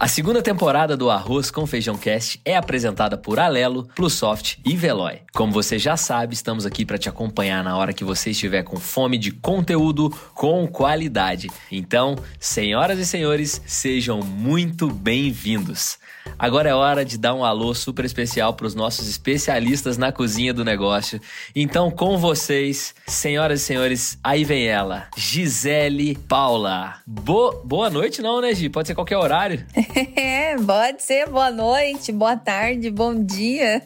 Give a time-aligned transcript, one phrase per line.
[0.00, 5.22] A segunda temporada do Arroz com Feijão Cast é apresentada por Alelo, Plusoft e Veloy.
[5.34, 8.76] Como você já sabe, estamos aqui para te acompanhar na hora que você estiver com
[8.76, 11.50] fome de conteúdo com qualidade.
[11.72, 15.98] Então, senhoras e senhores, sejam muito bem-vindos.
[16.38, 20.54] Agora é hora de dar um alô super especial para os nossos especialistas na cozinha
[20.54, 21.20] do negócio.
[21.56, 26.96] Então, com vocês, senhoras e senhores, aí vem ela, Gisele Paula.
[27.06, 28.68] Bo boa noite, não, né, Gi?
[28.68, 29.64] Pode ser qualquer horário.
[30.16, 33.82] É, pode ser boa noite, boa tarde, bom dia.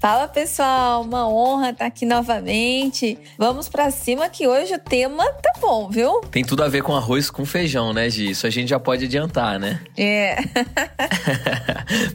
[0.00, 3.18] Fala pessoal, uma honra estar aqui novamente.
[3.36, 6.22] Vamos para cima que hoje o tema tá bom, viu?
[6.30, 8.30] Tem tudo a ver com arroz com feijão, né, Gi?
[8.30, 9.80] Isso a gente já pode adiantar, né?
[9.98, 10.38] É.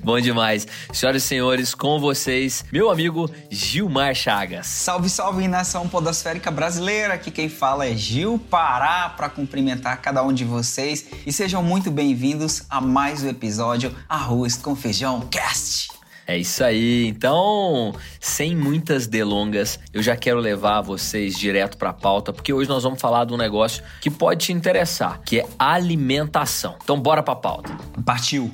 [0.06, 0.68] bom demais.
[0.94, 4.68] Senhoras e senhores, com vocês, meu amigo Gilmar Chagas.
[4.68, 7.16] Salve, salve nação podosférica brasileira.
[7.16, 11.90] Aqui quem fala é Gil Pará para cumprimentar cada um de vocês e sejam muito
[11.90, 15.88] bem-vindos a mais um episódio Arroz com Feijão Cast.
[16.28, 17.08] É isso aí.
[17.08, 22.70] Então, sem muitas delongas, eu já quero levar vocês direto para a pauta, porque hoje
[22.70, 26.76] nós vamos falar de um negócio que pode te interessar, que é alimentação.
[26.84, 27.78] Então, bora para a pauta.
[28.04, 28.50] Partiu.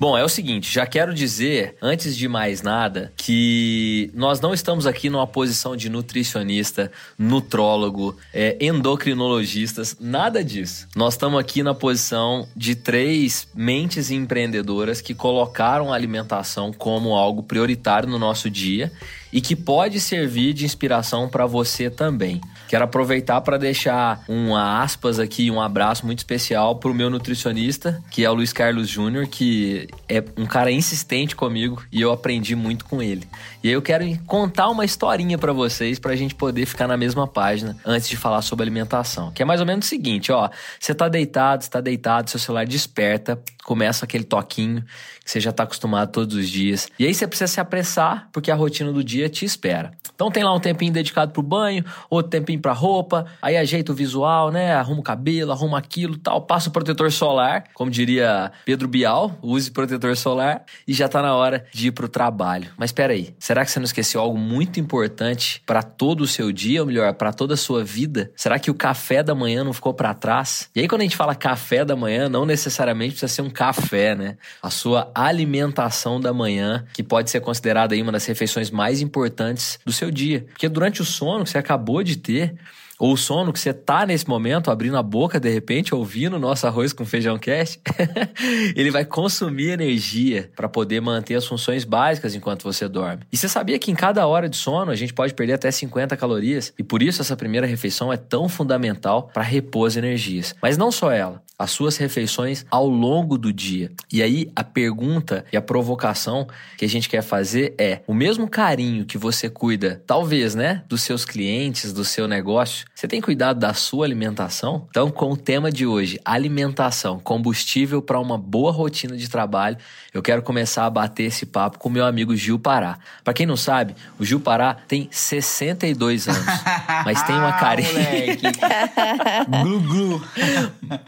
[0.00, 4.86] Bom, é o seguinte, já quero dizer, antes de mais nada, que nós não estamos
[4.86, 10.88] aqui numa posição de nutricionista, nutrólogo, é, endocrinologistas, nada disso.
[10.96, 17.42] Nós estamos aqui na posição de três mentes empreendedoras que colocaram a alimentação como algo
[17.42, 18.90] prioritário no nosso dia
[19.30, 22.40] e que pode servir de inspiração para você também.
[22.70, 28.00] Quero aproveitar para deixar um aspas aqui, um abraço muito especial para o meu nutricionista,
[28.12, 32.54] que é o Luiz Carlos Júnior, que é um cara insistente comigo e eu aprendi
[32.54, 33.26] muito com ele.
[33.60, 36.96] E aí eu quero contar uma historinha para vocês para a gente poder ficar na
[36.96, 39.32] mesma página antes de falar sobre alimentação.
[39.32, 40.48] Que é mais ou menos o seguinte, ó,
[40.78, 43.36] você tá deitado, está deitado, seu celular desperta,
[43.70, 44.84] começa aquele toquinho
[45.24, 46.88] que você já está acostumado todos os dias.
[46.98, 49.92] E aí você precisa se apressar porque a rotina do dia te espera.
[50.12, 53.94] Então tem lá um tempinho dedicado pro banho, outro tempinho pra roupa, aí ajeita o
[53.94, 54.74] visual, né?
[54.74, 59.70] Arruma o cabelo, arruma aquilo, tal, passa o protetor solar, como diria Pedro Bial, use
[59.70, 62.72] protetor solar e já tá na hora de ir pro trabalho.
[62.76, 66.50] Mas espera aí, será que você não esqueceu algo muito importante para todo o seu
[66.50, 68.32] dia, ou melhor, para toda a sua vida?
[68.34, 70.68] Será que o café da manhã não ficou para trás?
[70.74, 74.14] E aí quando a gente fala café da manhã, não necessariamente precisa ser um café,
[74.14, 74.38] né?
[74.62, 79.78] A sua alimentação da manhã, que pode ser considerada aí uma das refeições mais importantes
[79.84, 80.46] do seu dia.
[80.48, 82.54] Porque durante o sono que você acabou de ter,
[83.00, 86.38] ou o sono que você tá nesse momento, abrindo a boca de repente, ouvindo o
[86.38, 87.80] nosso arroz com feijão cast,
[88.76, 93.22] ele vai consumir energia para poder manter as funções básicas enquanto você dorme.
[93.32, 96.14] E você sabia que em cada hora de sono a gente pode perder até 50
[96.16, 96.74] calorias?
[96.78, 100.54] E por isso essa primeira refeição é tão fundamental para repor as energias.
[100.60, 103.92] Mas não só ela, as suas refeições ao longo do dia.
[104.10, 108.48] E aí a pergunta e a provocação que a gente quer fazer é: o mesmo
[108.48, 113.58] carinho que você cuida, talvez, né, dos seus clientes, do seu negócio, você tem cuidado
[113.58, 114.86] da sua alimentação?
[114.90, 119.78] Então, com o tema de hoje, alimentação, combustível para uma boa rotina de trabalho,
[120.12, 122.98] eu quero começar a bater esse papo com meu amigo Gil Pará.
[123.24, 126.44] Para quem não sabe, o Gil Pará tem 62 anos,
[127.06, 127.88] mas tem uma carinha.
[129.48, 130.22] glu glu.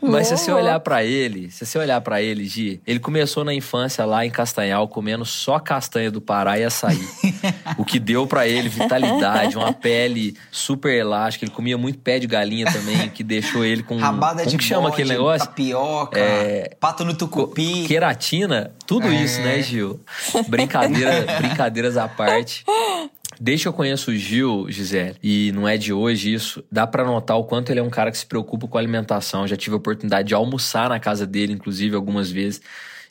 [0.01, 3.53] mas se você olhar para ele, se você olhar para ele, Gi, ele começou na
[3.53, 7.07] infância lá em Castanhal comendo só castanha do Pará e açaí.
[7.77, 12.27] o que deu para ele vitalidade, uma pele super elástica, ele comia muito pé de
[12.27, 13.97] galinha também, que deixou ele com.
[14.01, 15.47] Rabada como de que chama bode, aquele negócio?
[15.49, 17.85] Tapioca, É, pato no tucupi.
[17.87, 19.15] Queratina, tudo É.
[19.23, 20.01] isso, né, Gil?
[20.49, 22.65] Brincadeira, brincadeiras à parte.
[23.41, 27.05] Desde que eu conheço o Gil, Gisele, e não é de hoje isso, dá pra
[27.05, 29.47] notar o quanto ele é um cara que se preocupa com a alimentação.
[29.49, 32.61] Já tive a oportunidade de almoçar na casa dele, inclusive, algumas vezes.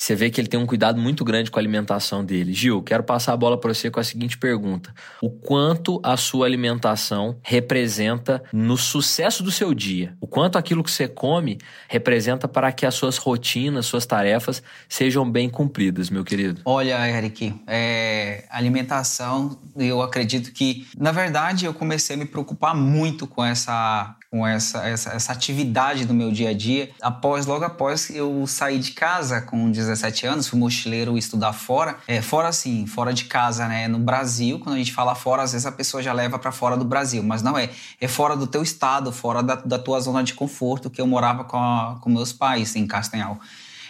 [0.01, 2.53] Você vê que ele tem um cuidado muito grande com a alimentação dele.
[2.53, 6.47] Gil, quero passar a bola para você com a seguinte pergunta: O quanto a sua
[6.47, 10.17] alimentação representa no sucesso do seu dia?
[10.19, 15.29] O quanto aquilo que você come representa para que as suas rotinas, suas tarefas sejam
[15.29, 16.61] bem cumpridas, meu querido?
[16.65, 23.27] Olha, Eric, é, alimentação, eu acredito que, na verdade, eu comecei a me preocupar muito
[23.27, 26.89] com essa com essa, essa, essa atividade do meu dia a dia.
[27.01, 29.90] Após, logo após eu sair de casa com 17
[30.25, 31.97] anos, fui mochileiro estudar fora.
[32.07, 33.87] É, fora assim, fora de casa, né?
[33.87, 36.77] No Brasil, quando a gente fala fora, às vezes a pessoa já leva para fora
[36.77, 37.69] do Brasil, mas não é.
[37.99, 41.43] É fora do teu estado, fora da, da tua zona de conforto, que eu morava
[41.43, 43.39] com, a, com meus pais em Castanhal.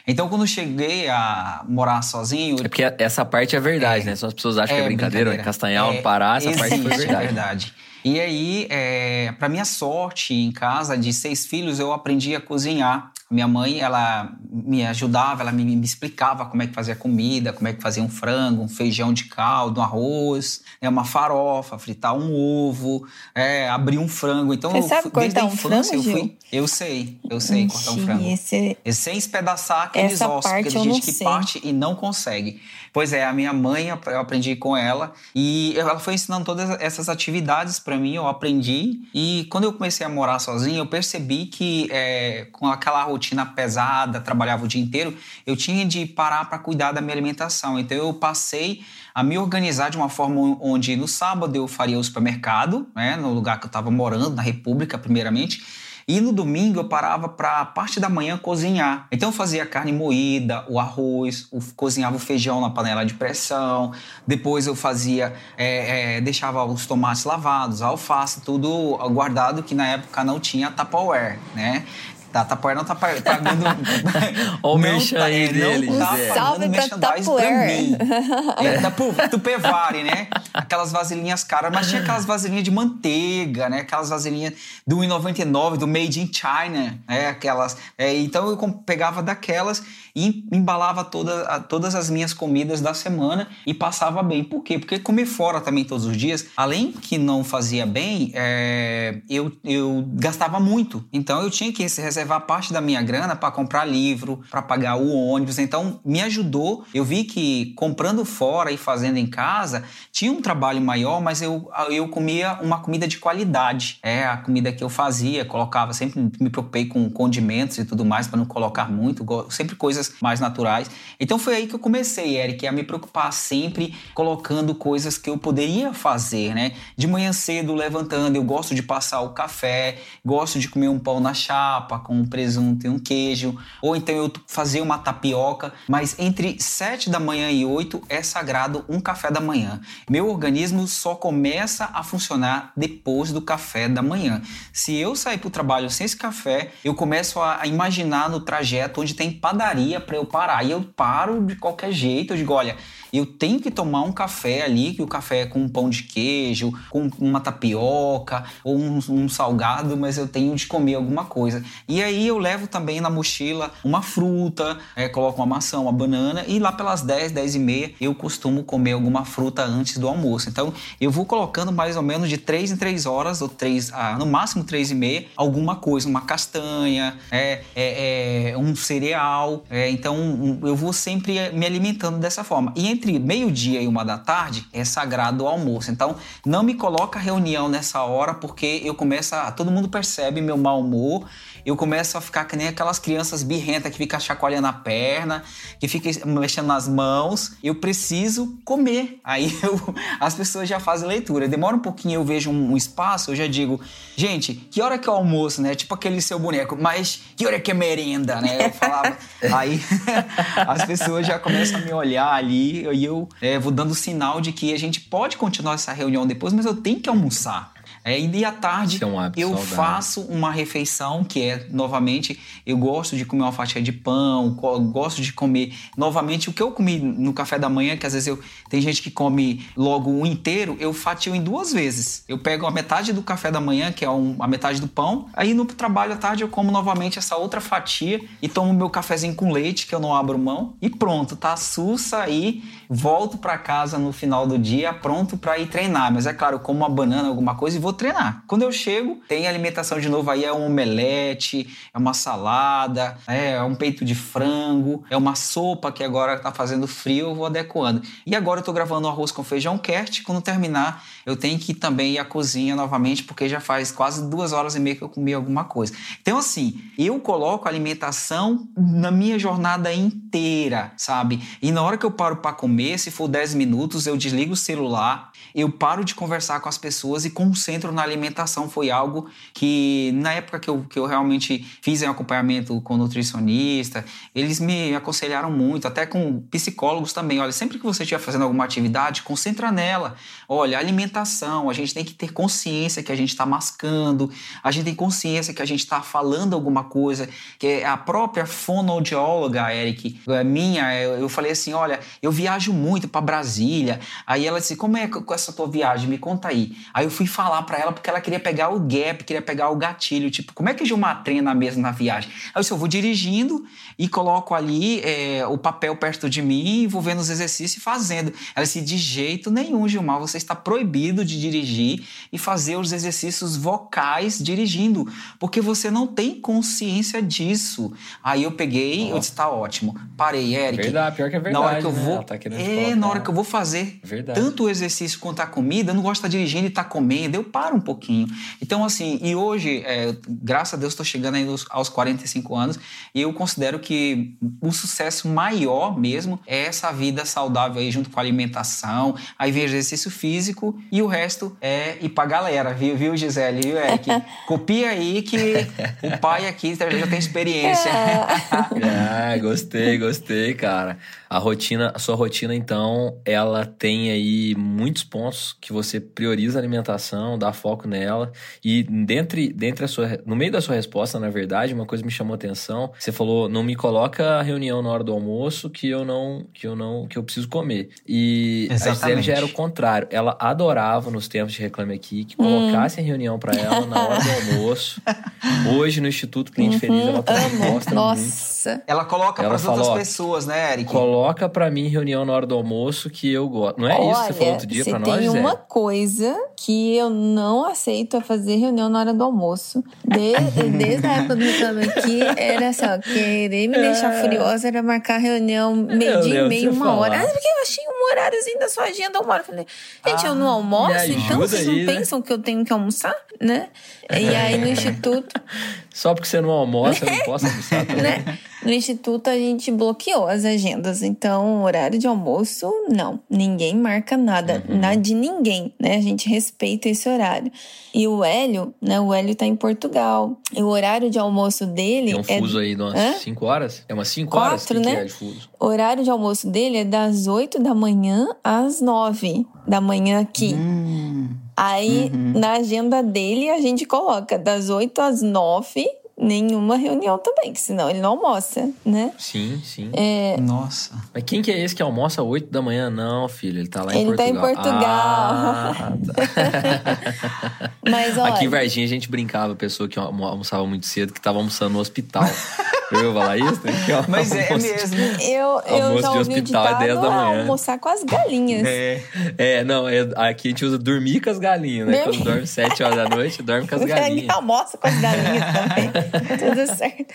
[0.07, 2.57] Então, quando cheguei a morar sozinho.
[2.59, 4.15] É porque essa parte é verdade, é, né?
[4.15, 5.43] Só as pessoas acham é, que é brincadeira, brincadeira.
[5.43, 7.13] Castanhal, é, Pará, essa existe, parte foi verdade.
[7.13, 7.73] É verdade.
[8.03, 13.10] E aí, é, para minha sorte, em casa de seis filhos, eu aprendi a cozinhar.
[13.31, 17.67] Minha mãe, ela me ajudava, ela me, me, explicava como é que fazia comida, como
[17.69, 22.13] é que fazia um frango, um feijão de caldo, um arroz, né, uma farofa, fritar
[22.13, 24.53] um ovo, é, abrir um frango.
[24.53, 28.27] Então, Você sabe cortar um frango, eu fui, Eu sei, eu sei cortar um frango.
[28.27, 28.77] Esse...
[28.83, 31.25] E sem espedaçar aqueles Essa ossos, porque tem gente que sei.
[31.25, 32.61] parte e não consegue.
[32.93, 37.07] Pois é, a minha mãe, eu aprendi com ela e ela foi ensinando todas essas
[37.07, 38.99] atividades para mim, eu aprendi.
[39.13, 43.20] E quando eu comecei a morar sozinho, eu percebi que é, com aquela rotina
[43.55, 45.15] pesada, trabalhava o dia inteiro,
[45.45, 47.79] eu tinha de parar para cuidar da minha alimentação.
[47.79, 48.83] Então eu passei
[49.13, 53.33] a me organizar de uma forma onde no sábado eu faria o supermercado, né, no
[53.33, 55.61] lugar que eu estava morando, na República, primeiramente
[56.07, 59.07] e no domingo eu parava para a parte da manhã cozinhar.
[59.11, 63.93] Então eu fazia carne moída, o arroz, o, cozinhava o feijão na panela de pressão.
[64.25, 69.87] Depois eu fazia, é, é, deixava os tomates lavados, a alface, tudo guardado que na
[69.87, 71.85] época não tinha Tupperware, né?
[72.31, 73.21] Tá, Tupperware não tá pagando.
[74.63, 75.87] Olha o merchan tá, aí é, dele.
[75.87, 77.97] Não tá pagando Salve merchandise pra mim.
[78.61, 78.91] É, da
[79.27, 80.27] Tupperware, né?
[80.53, 83.79] Aquelas vasilhinhas caras, mas tinha aquelas vasilhinhas de manteiga, né?
[83.79, 84.53] Aquelas vasilhinhas
[84.85, 87.27] do 1,99, do Made in China, né?
[87.27, 87.77] Aquelas.
[87.97, 89.83] É, então eu pegava daquelas
[90.15, 94.43] e embalava toda, todas as minhas comidas da semana e passava bem.
[94.43, 94.77] Por quê?
[94.79, 100.05] Porque comer fora também todos os dias, além que não fazia bem, é, eu, eu
[100.13, 101.05] gastava muito.
[101.11, 105.11] Então eu tinha que reservar parte da minha grana para comprar livro, para pagar o
[105.11, 105.59] ônibus.
[105.59, 106.85] Então, me ajudou.
[106.93, 111.69] Eu vi que comprando fora e fazendo em casa tinha um trabalho maior, mas eu,
[111.89, 113.99] eu comia uma comida de qualidade.
[114.03, 118.27] É a comida que eu fazia, colocava, sempre me preocupei com condimentos e tudo mais
[118.27, 120.89] para não colocar muito, sempre coisas mais naturais.
[121.19, 125.37] Então, foi aí que eu comecei, Eric, a me preocupar sempre colocando coisas que eu
[125.37, 126.73] poderia fazer, né?
[126.95, 131.19] De manhã cedo, levantando, eu gosto de passar o café, gosto de comer um pão
[131.19, 136.15] na chapa, com um presunto e um queijo, ou então eu fazer uma tapioca, mas
[136.17, 139.81] entre 7 da manhã e 8 é sagrado um café da manhã.
[140.09, 144.41] Meu organismo só começa a funcionar depois do café da manhã.
[144.71, 149.01] Se eu sair para o trabalho sem esse café, eu começo a imaginar no trajeto
[149.01, 150.63] onde tem padaria para eu parar.
[150.63, 152.77] E eu paro de qualquer jeito, eu digo, olha,
[153.13, 156.03] eu tenho que tomar um café ali, que o café é com um pão de
[156.03, 161.63] queijo, com uma tapioca ou um, um salgado, mas eu tenho de comer alguma coisa.
[161.87, 166.45] E aí eu levo também na mochila uma fruta, é, coloco uma maçã, uma banana
[166.47, 170.49] e lá pelas 10, 10 e meia eu costumo comer alguma fruta antes do almoço.
[170.49, 174.17] Então eu vou colocando mais ou menos de 3 em 3 horas, ou 3, ah,
[174.17, 179.63] no máximo 3 e meia, alguma coisa, uma castanha, é, é, é um cereal.
[179.69, 182.73] É, então eu vou sempre me alimentando dessa forma.
[182.75, 185.89] E entre meio-dia e uma da tarde é sagrado o almoço.
[185.89, 186.15] Então,
[186.45, 189.51] não me coloca reunião nessa hora porque eu começo a.
[189.51, 191.25] Todo mundo percebe meu mau humor
[191.65, 195.43] eu começo a ficar que nem aquelas crianças birrentas que ficam chacoalhando a perna,
[195.79, 197.53] que ficam mexendo nas mãos.
[197.63, 199.19] Eu preciso comer.
[199.23, 201.47] Aí eu, as pessoas já fazem leitura.
[201.47, 203.79] Demora um pouquinho, eu vejo um, um, espaço, eu já digo,
[204.15, 205.75] gente, que hora que é o almoço, né?
[205.75, 208.67] Tipo aquele seu boneco, mas que hora que é merenda, né?
[208.67, 209.17] Eu falava.
[209.53, 209.81] aí
[210.67, 214.51] as pessoas já começam a me olhar ali e eu é, vou dando sinal de
[214.51, 217.73] que a gente pode continuar essa reunião depois, mas eu tenho que almoçar.
[218.03, 219.75] É, e à tarde é um eu saudável.
[219.75, 224.49] faço uma refeição que é, novamente, eu gosto de comer uma fatia de pão,
[224.91, 228.27] gosto de comer novamente o que eu comi no café da manhã, que às vezes
[228.27, 228.39] eu
[228.69, 232.23] tem gente que come logo um inteiro, eu fatio em duas vezes.
[232.27, 235.27] Eu pego a metade do café da manhã, que é um, a metade do pão,
[235.33, 239.35] aí no trabalho à tarde eu como novamente essa outra fatia e tomo meu cafezinho
[239.35, 243.97] com leite, que eu não abro mão, e pronto, tá sussa aí, volto para casa
[243.97, 246.11] no final do dia pronto para ir treinar.
[246.11, 248.43] Mas é claro, como uma banana, alguma coisa, e vou treinar.
[248.47, 253.51] Quando eu chego, tem alimentação de novo aí, é um omelete, é uma salada, é,
[253.51, 257.45] é um peito de frango, é uma sopa que agora tá fazendo frio, eu vou
[257.45, 258.01] adequando.
[258.25, 262.13] E agora eu tô gravando arroz com feijão cast, quando terminar eu tenho que também
[262.13, 265.33] ir à cozinha novamente, porque já faz quase duas horas e meia que eu comi
[265.33, 265.93] alguma coisa.
[266.21, 271.41] Então, assim, eu coloco alimentação na minha jornada inteira, sabe?
[271.61, 274.55] E na hora que eu paro para comer, se for 10 minutos, eu desligo o
[274.55, 278.69] celular, eu paro de conversar com as pessoas e concentro na alimentação.
[278.69, 284.05] Foi algo que, na época que eu, que eu realmente fiz um acompanhamento com nutricionista,
[284.33, 287.39] eles me aconselharam muito, até com psicólogos também.
[287.39, 290.15] Olha, sempre que você estiver fazendo alguma atividade, concentra nela.
[290.47, 294.31] Olha, alimentação, a gente tem que ter consciência que a gente está mascando,
[294.63, 297.27] a gente tem consciência que a gente está falando alguma coisa,
[297.59, 303.07] que é a própria fonoaudióloga, Eric, é minha, eu falei assim, olha, eu viajo muito
[303.07, 303.99] para Brasília.
[304.25, 306.09] Aí ela disse, como é com essa tua viagem?
[306.09, 306.75] Me conta aí.
[306.93, 309.75] Aí eu fui falar para ela porque ela queria pegar o gap, queria pegar o
[309.75, 312.29] gatilho, tipo, como é que Gilmar treina mesmo na viagem?
[312.31, 313.65] Aí eu disse, eu vou dirigindo
[313.97, 318.33] e coloco ali é, o papel perto de mim, vou vendo os exercícios e fazendo.
[318.55, 323.55] Ela disse, de jeito nenhum, Gilmar, você está proibido de dirigir e fazer os exercícios
[323.55, 325.07] vocais dirigindo,
[325.39, 327.93] porque você não tem consciência disso.
[328.23, 329.15] Aí eu peguei, oh.
[329.15, 329.95] eu disse, tá ótimo.
[330.17, 330.83] Parei, Eric.
[330.83, 331.63] Verdade, pior que é verdade.
[331.63, 332.03] Na hora que eu né?
[332.03, 332.23] vou.
[332.23, 334.39] Tá é, na hora que eu vou fazer verdade.
[334.39, 337.35] tanto o exercício quanto a comida, eu não gosto de estar dirigindo e estar comendo,
[337.35, 338.27] eu paro um pouquinho.
[338.61, 342.79] Então, assim, e hoje, é, graças a Deus, estou chegando aí aos 45 anos
[343.13, 348.19] e eu considero que o sucesso maior mesmo é essa vida saudável aí junto com
[348.19, 353.15] a alimentação, aí vem exercício físico e o resto é ir pra galera, viu, viu
[353.15, 354.09] Gisele, viu, Eric?
[354.47, 355.67] Copia aí que
[356.03, 357.91] o pai aqui já tem experiência.
[358.51, 360.97] ah, gostei, gostei, cara.
[361.29, 366.61] A rotina, a sua rotina, então, ela tem aí muitos pontos que você prioriza a
[366.61, 368.31] alimentação, dá foco nela.
[368.63, 372.11] E dentre, dentre a sua, no meio da sua resposta, na verdade, uma coisa me
[372.11, 372.91] chamou a atenção.
[372.97, 376.65] Você falou, não me coloca a reunião na hora do almoço que eu não, que
[376.65, 377.89] eu não, que eu preciso comer.
[378.07, 378.89] E Exatamente.
[378.89, 380.07] a Gisele já era o contrário.
[380.09, 383.03] Ela adorava nos tempos de Reclame Aqui que colocasse hum.
[383.03, 385.01] a reunião para ela na hora do almoço.
[385.77, 388.69] Hoje no Instituto Cliente uhum, Feliz ela também gosta Nossa.
[388.69, 388.83] muito.
[388.87, 390.89] Ela coloca para as outras pessoas, né, Eric?
[390.89, 393.79] Coloca para mim reunião na hora do almoço que eu gosto.
[393.79, 396.95] Não é Olha, isso que você falou outro dia para nós, tem uma coisa que
[396.95, 399.83] eu não aceito é fazer reunião na hora do almoço.
[400.05, 404.21] Desde, desde a época do Reclame Aqui, era só, querer me deixar é.
[404.21, 407.19] furiosa era marcar reunião meio-dia e meio, uma hora.
[407.19, 409.41] Ah, porque eu achei um horáriozinho da sua agenda uma hora.
[409.41, 409.67] Eu falei,
[410.05, 411.85] gente, ah, eu não ah, almoço, então vocês não né?
[411.85, 413.69] pensam que eu tenho que almoçar, né?
[414.09, 415.41] E aí no instituto.
[415.93, 418.03] Só porque você não almoça, eu não posso almoçar também.
[418.03, 418.39] Né?
[418.63, 423.19] No instituto a gente bloqueou as agendas, então horário de almoço, não.
[423.29, 424.77] Ninguém marca nada, uhum.
[424.77, 425.95] nada de ninguém, né?
[425.95, 426.50] A gente respeita
[426.85, 427.51] esse horário.
[427.93, 428.99] E o Hélio, né?
[428.99, 430.37] O Hélio tá em Portugal.
[430.55, 432.11] E o horário de almoço dele.
[432.23, 432.63] Tem um fuso é...
[432.63, 433.85] aí de umas 5 horas?
[433.87, 434.65] É umas 5 horas?
[434.65, 434.95] Quatro, né?
[434.95, 435.49] Que é de fuso?
[435.59, 440.53] O horário de almoço dele é das 8 da manhã às 9 da manhã aqui.
[440.53, 441.29] Hum.
[441.55, 442.39] Aí, uhum.
[442.39, 447.89] na agenda dele, a gente coloca das 8 às 9 nenhuma reunião também, que senão
[447.89, 449.11] ele não almoça, né?
[449.17, 449.89] Sim, sim.
[449.93, 450.37] É...
[450.39, 450.91] Nossa.
[451.13, 452.89] Mas quem que é esse que almoça às 8 da manhã?
[452.89, 454.27] Não, filho, ele tá lá em ele Portugal.
[454.27, 454.85] Ele tá em Portugal.
[454.85, 457.71] Ah, tá.
[457.89, 458.33] Mas olha...
[458.33, 461.79] Aqui em Varginha a gente brincava, pessoa que almoçava muito cedo, que tava almoçando no
[461.79, 462.23] hospital.
[462.91, 463.61] Eu falar isso?
[464.07, 464.97] Mas é mesmo.
[465.21, 467.41] Eu, eu já ouvi hospital é 10 da manhã.
[467.41, 468.63] almoçar com as galinhas.
[468.65, 469.01] É,
[469.37, 472.03] é não, é, aqui a gente usa dormir com as galinhas, né?
[472.03, 474.29] Quando dorme 7 horas da noite, dorme com as galinhas.
[474.29, 475.91] almoça com as galinhas também.
[476.37, 477.13] Tudo certo.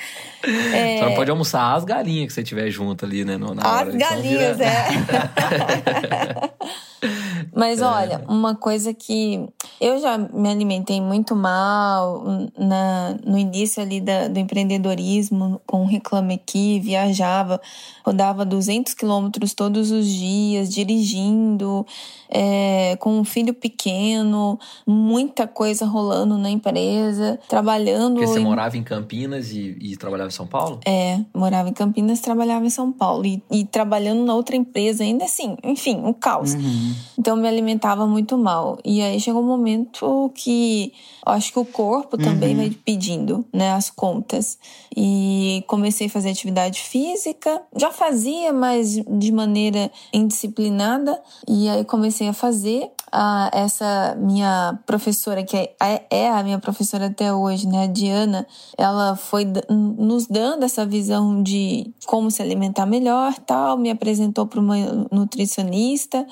[0.74, 0.98] É...
[0.98, 3.36] Só não pode almoçar as galinhas que você tiver junto ali, né?
[3.36, 3.92] Na as hora.
[3.92, 4.86] galinhas, é.
[7.54, 7.84] Mas é.
[7.84, 9.48] olha, uma coisa que
[9.80, 12.24] eu já me alimentei muito mal
[12.58, 17.60] na, no início ali da, do empreendedorismo, com o Reclame Aqui, viajava,
[18.04, 21.84] rodava 200 quilômetros todos os dias, dirigindo,
[22.28, 28.14] é, com um filho pequeno, muita coisa rolando na empresa, trabalhando.
[28.14, 28.44] Porque você em...
[28.44, 30.80] morava em Campinas e, e, trabalhava em São Paulo?
[30.86, 33.24] É, morava em Campinas trabalhava em São Paulo.
[33.26, 36.54] E, e trabalhando na outra empresa, ainda assim, enfim, um caos.
[36.54, 36.85] Uhum.
[37.18, 38.78] Então me alimentava muito mal.
[38.84, 40.92] E aí chegou um momento que
[41.24, 42.62] acho que o corpo também uhum.
[42.62, 44.58] vai pedindo, né, as contas.
[44.96, 47.60] E comecei a fazer atividade física.
[47.74, 51.20] Já fazia, mas de maneira indisciplinada.
[51.48, 52.90] E aí comecei a fazer.
[53.10, 55.70] Ah, essa minha professora, que é,
[56.10, 61.42] é a minha professora até hoje, né, a Diana, ela foi nos dando essa visão
[61.42, 64.76] de como se alimentar melhor, tal, me apresentou para uma
[65.10, 66.26] nutricionista.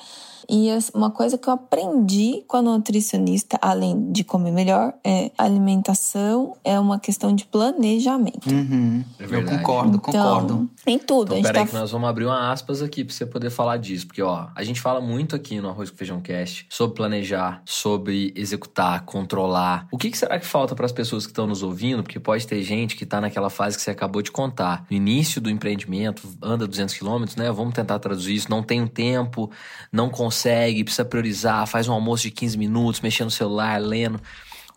[0.49, 6.55] E uma coisa que eu aprendi com a nutricionista, além de comer melhor, é alimentação
[6.63, 8.49] é uma questão de planejamento.
[8.49, 9.03] Uhum.
[9.19, 10.69] É Eu concordo, Então, concordo.
[10.85, 11.25] Em tudo.
[11.25, 13.49] Então, a gente peraí tá que nós vamos abrir uma aspas aqui pra você poder
[13.49, 14.07] falar disso.
[14.07, 18.33] Porque, ó, a gente fala muito aqui no Arroz com Feijão Cast sobre planejar, sobre
[18.35, 19.87] executar, controlar.
[19.91, 22.03] O que, que será que falta para as pessoas que estão nos ouvindo?
[22.03, 24.85] Porque pode ter gente que tá naquela fase que você acabou de contar.
[24.89, 27.51] No início do empreendimento, anda 200 quilômetros, né?
[27.51, 28.49] Vamos tentar traduzir isso.
[28.49, 29.49] Não tem um tempo,
[29.91, 30.34] não consegue,
[30.83, 34.19] precisa priorizar, faz um almoço de 15 minutos, mexendo no celular, lendo.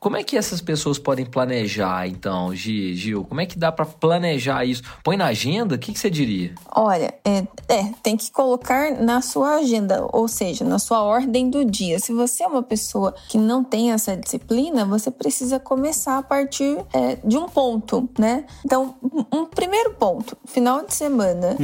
[0.00, 3.25] Como é que essas pessoas podem planejar, então, Gi, Gil?
[3.25, 4.83] Como é que dá para planejar isso?
[5.02, 5.75] Põe na agenda?
[5.75, 6.55] O que, que você diria?
[6.75, 11.64] Olha, é, é, tem que colocar na sua agenda, ou seja, na sua ordem do
[11.64, 11.99] dia.
[11.99, 16.78] Se você é uma pessoa que não tem essa disciplina, você precisa começar a partir
[16.93, 18.45] é, de um ponto, né?
[18.64, 18.95] Então,
[19.33, 21.57] um, primeiro ponto, final de semana,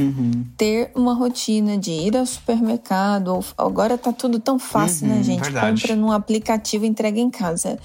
[0.57, 3.29] ter uma rotina de ir ao supermercado.
[3.29, 5.41] Ou, agora tá tudo tão fácil, né, Uhum, gente?
[5.43, 5.81] verdade.
[5.81, 7.79] Compra num aplicativo e entrega em casa.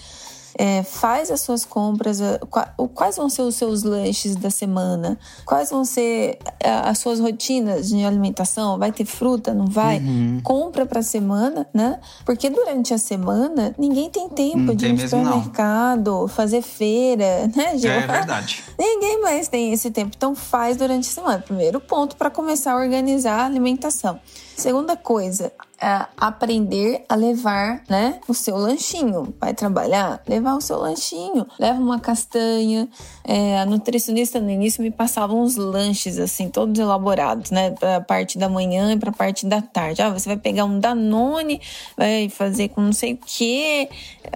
[0.59, 2.39] É, faz as suas compras, a-
[2.77, 7.21] o- quais vão ser os seus lanches da semana, quais vão ser a- as suas
[7.21, 9.99] rotinas de alimentação, vai ter fruta, não vai?
[9.99, 10.41] Uhum.
[10.43, 12.01] Compra pra semana, né?
[12.25, 15.09] Porque durante a semana ninguém tem tempo Não de tem ir no não.
[15.09, 17.91] supermercado, fazer feira, né, Gil?
[17.91, 18.63] É verdade.
[18.79, 21.39] Ninguém mais tem esse tempo, então faz durante a semana.
[21.39, 24.19] Primeiro ponto para começar a organizar a alimentação.
[24.57, 29.35] Segunda coisa, é aprender a levar, né, o seu lanchinho.
[29.41, 31.47] Vai trabalhar, levar o seu lanchinho.
[31.59, 32.89] Leva uma castanha.
[33.25, 38.37] É, a nutricionista no início me passava uns lanches assim, todos elaborados, né, para parte
[38.37, 40.03] da manhã e para parte da tarde.
[40.03, 41.61] Ah, você vai pegar um Danone,
[41.97, 43.89] vai fazer com não sei o quê.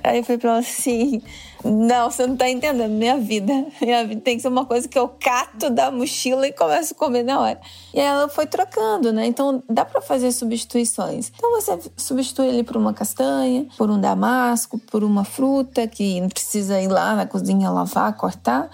[0.03, 1.23] Aí eu falei para ela assim.
[1.65, 2.91] Não, você não tá entendendo.
[2.91, 3.53] Minha vida.
[3.81, 6.97] Minha vida tem que ser uma coisa que eu cato da mochila e começo a
[6.97, 7.61] comer na hora.
[7.95, 9.27] E ela foi trocando, né?
[9.27, 11.33] Então dá pra fazer substituições.
[11.37, 16.29] Então você substitui ele por uma castanha, por um damasco, por uma fruta que não
[16.29, 18.71] precisa ir lá na cozinha lavar, cortar.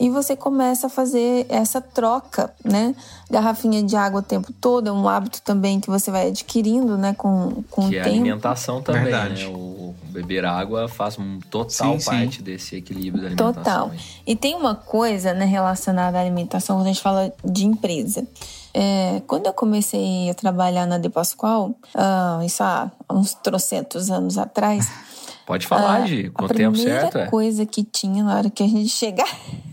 [0.00, 2.94] E você começa a fazer essa troca, né?
[3.28, 7.14] Garrafinha de água o tempo todo é um hábito também que você vai adquirindo, né?
[7.14, 8.16] Com, com que o é tempo.
[8.16, 9.44] alimentação também, Verdade.
[9.44, 9.50] né?
[9.52, 9.77] O
[10.22, 12.10] beber água faz um total Sim, sim.
[12.10, 13.54] parte desse equilíbrio da alimentação.
[13.54, 13.90] Total.
[13.90, 13.98] aí.
[14.26, 18.26] E tem uma coisa né, relacionada à alimentação quando a gente fala de empresa.
[18.74, 24.36] É, quando eu comecei a trabalhar na De Pascoal, ah, isso há uns trocentos anos
[24.36, 24.90] atrás,
[25.46, 27.26] Pode falar, ah, Gi, com a o tempo primeira certo, é.
[27.26, 29.26] coisa que tinha na hora que a gente chegar.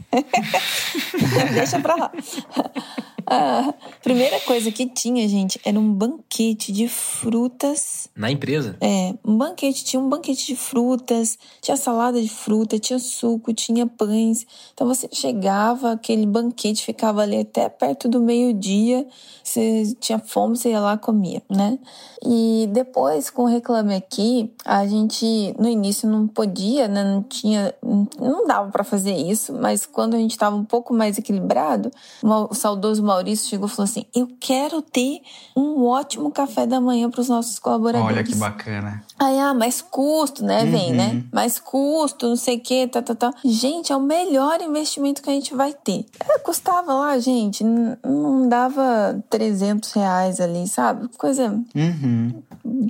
[1.54, 2.12] Deixa pra lá.
[3.28, 8.78] A primeira coisa que tinha, gente, era um banquete de frutas Na empresa.
[8.82, 13.88] é, um banquete, tinha um banquete de frutas, tinha salada de fruta, tinha suco, tinha
[13.88, 14.46] pães.
[14.74, 19.06] Então você chegava, aquele banquete ficava ali até perto do meio-dia.
[19.44, 21.78] Você tinha fome, você ia lá e comia, né?
[22.26, 27.04] E depois, com o Reclame Aqui, a gente no início não podia, né?
[27.04, 27.74] Não tinha,
[28.20, 31.92] não dava para fazer isso, mas quando a gente estava um pouco mais equilibrado,
[32.24, 35.22] o saudoso Maurício chegou e falou assim: Eu quero ter
[35.56, 38.14] um ótimo café da manhã para os nossos colaboradores.
[38.16, 39.04] Olha que bacana.
[39.18, 40.66] Aí, ah, mais custo, né?
[40.66, 40.96] Vem, Uhum.
[40.98, 41.24] né?
[41.32, 43.34] Mais custo, não sei o quê, tá, tá, tá.
[43.46, 46.06] Gente, é o melhor investimento que a gente vai ter.
[46.30, 51.08] É, custava lá, gente, não dava 300 reais ali, sabe?
[51.18, 52.44] Coisa Uhum.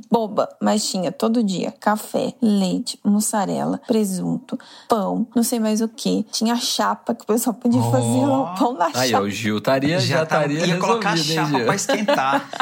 [0.09, 4.57] boba, mas tinha todo dia café, leite, mussarela, presunto,
[4.89, 6.23] pão, não sei mais o que.
[6.31, 7.91] Tinha chapa que o pessoal podia Oh.
[7.91, 9.23] fazer lá o pão na Aí, chapa.
[9.23, 12.47] ó, o Gil estaria, já, tá- estaria ia colocar a chapa pra esquentar.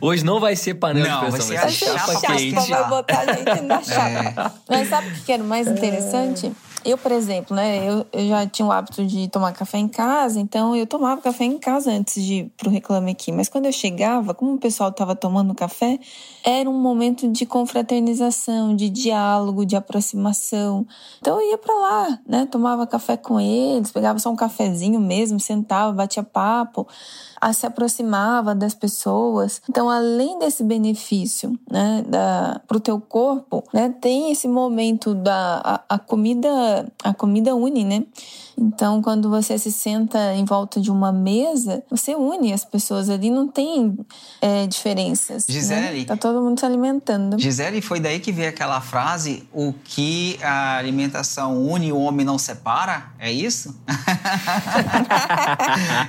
[0.00, 2.20] Hoje não vai ser panela Não, de pressão, vai a ser Vai ser chapa chapa
[2.20, 2.70] chapa, quente.
[2.70, 3.84] vai botar a gente na É.
[3.84, 4.54] chapa.
[4.68, 6.52] Mas sabe o que era mais interessante?
[6.84, 7.88] Eu, por exemplo, né?
[7.88, 11.44] Eu, eu já tinha o hábito de tomar café em casa, então eu tomava café
[11.44, 13.30] em casa antes de ir pro Reclame Aqui.
[13.30, 15.98] Mas quando eu chegava, como o pessoal tava tomando café,
[16.44, 20.86] era um momento de confraternização, de diálogo, de aproximação.
[21.18, 22.46] Então eu ia pra lá, né?
[22.46, 26.86] Tomava café com eles, pegava só um cafezinho mesmo, sentava, batia papo
[27.42, 29.60] a se aproximava das pessoas.
[29.68, 35.94] Então, além desse benefício, né, da pro teu corpo, né, tem esse momento da a,
[35.96, 36.48] a comida,
[37.02, 38.04] a comida une, né?
[38.56, 43.28] Então, quando você se senta em volta de uma mesa, você une as pessoas ali,
[43.28, 43.98] não tem
[44.40, 45.44] é, diferenças.
[45.48, 46.00] Gisele.
[46.00, 46.04] Né?
[46.04, 47.38] Tá todo mundo se alimentando.
[47.38, 52.38] Gisele, foi daí que veio aquela frase: o que a alimentação une, o homem não
[52.38, 53.06] separa?
[53.18, 53.78] É isso?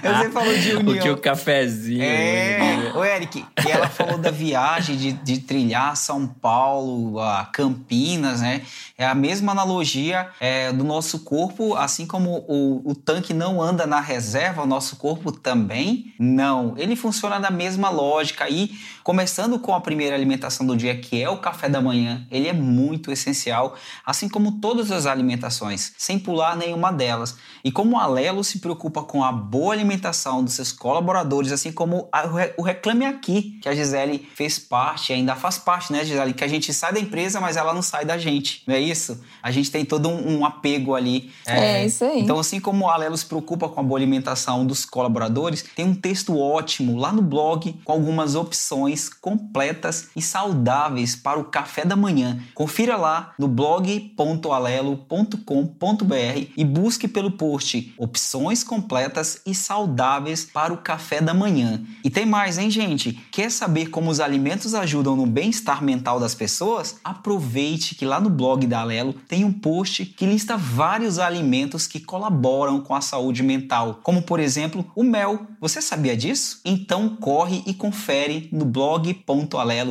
[0.02, 0.98] Você falou de união.
[0.98, 2.04] O que o cafezinho.
[2.04, 8.42] É, o Eric, e ela falou da viagem de, de trilhar São Paulo a Campinas,
[8.42, 8.62] né?
[8.98, 13.88] É a mesma analogia é, do nosso corpo, assim como o, o tanque não anda
[13.88, 16.74] na reserva, o nosso corpo também não.
[16.78, 18.72] Ele funciona da mesma lógica e
[19.04, 22.54] começando com a primeira alimentação do dia, que é o café da manhã, ele é
[22.54, 27.36] muito essencial, assim como todas as alimentações, sem pular nenhuma delas.
[27.63, 32.08] E como o Alelo se preocupa com a boa alimentação dos seus colaboradores, assim como
[32.12, 32.23] a,
[32.58, 36.34] o Reclame Aqui, que a Gisele fez parte, ainda faz parte, né, Gisele?
[36.34, 39.23] Que a gente sai da empresa, mas ela não sai da gente, não é isso?
[39.41, 41.32] A gente tem todo um, um apego ali.
[41.45, 42.19] É, é, isso aí.
[42.19, 45.95] Então, assim como o Alelo se preocupa com a boa alimentação dos colaboradores, tem um
[45.95, 51.96] texto ótimo lá no blog com algumas opções completas e saudáveis para o café da
[51.96, 52.39] manhã.
[52.54, 61.22] Confira lá no blog.alelo.com.br e busque pelo post opções completas e saudáveis para o café
[61.22, 61.82] da manhã.
[62.04, 63.13] E tem mais, hein, gente?
[63.32, 66.98] Quer saber como os alimentos ajudam no bem-estar mental das pessoas?
[67.04, 72.00] Aproveite que lá no blog da Alelo tem um post que lista vários alimentos que
[72.00, 75.48] colaboram com a saúde mental, como por exemplo o mel.
[75.60, 76.62] Você sabia disso?
[76.66, 78.66] Então corre e confere no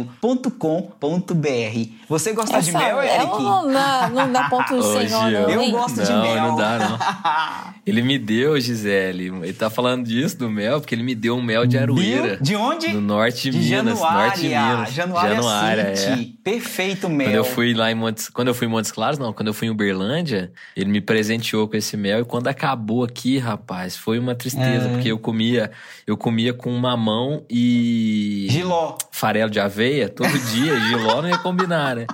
[0.02, 1.90] blog.alelo.com.br.
[2.08, 3.24] Você gosta Essa de mel, Eric?
[3.24, 6.42] Não dá, não dá ponto sem Eu, eu gosto não, de mel.
[6.42, 6.98] Não dá, não.
[7.86, 9.28] ele me deu, Gisele.
[9.28, 12.38] Ele tá falando disso do mel, porque ele me deu um mel de aroeira.
[12.40, 12.88] De onde?
[12.88, 13.98] No norte de, de Minas.
[13.98, 14.22] Januária.
[14.22, 14.92] Norte de Minas.
[14.92, 16.26] Januária, Januária é.
[16.42, 17.28] Perfeito mel.
[17.28, 19.54] Quando eu fui lá em Montes, quando eu fui em Montes Claros, não, quando eu
[19.54, 24.18] fui em Uberlândia, ele me presenteou com esse mel e quando acabou aqui, rapaz, foi
[24.18, 24.92] uma tristeza, é.
[24.92, 25.70] porque eu comia,
[26.06, 31.96] eu comia com mamão e giló, farelo de aveia todo dia, giló não ia combinar,
[31.96, 32.06] né?